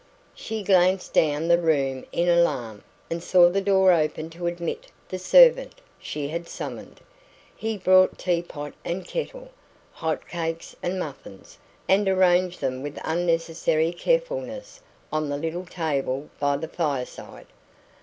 She 0.33 0.63
glanced 0.63 1.13
down 1.13 1.47
the 1.47 1.59
room 1.59 2.05
in 2.11 2.27
alarm, 2.27 2.83
and 3.11 3.21
saw 3.21 3.49
the 3.51 3.61
door 3.61 3.91
open 3.91 4.31
to 4.31 4.47
admit 4.47 4.87
the 5.09 5.19
servant 5.19 5.73
she 5.99 6.29
had 6.29 6.49
summoned. 6.49 7.01
He 7.55 7.77
brought 7.77 8.17
teapot 8.17 8.73
and 8.83 9.05
kettle, 9.05 9.51
hot 9.91 10.27
cakes 10.27 10.75
and 10.81 10.99
muffins, 10.99 11.59
and 11.87 12.09
arranged 12.09 12.61
them 12.61 12.81
with 12.81 12.97
unnecessary 13.05 13.91
carefulness 13.93 14.79
on 15.13 15.29
the 15.29 15.37
little 15.37 15.67
table 15.67 16.29
by 16.39 16.57
the 16.57 16.67
fireside. 16.67 17.45